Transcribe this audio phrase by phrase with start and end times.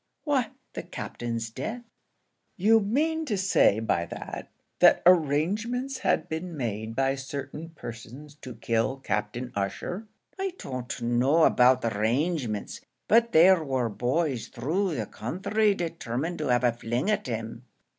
[0.23, 1.83] "Why, the Captain's death."
[2.57, 8.55] "You mean to say by that, that arrangements had been made by certain persons to
[8.55, 10.07] kill Captain Ussher?"
[10.39, 16.63] "I don't know about arrangements; but there war boys through the counthry determined to have
[16.63, 17.65] a fling at him."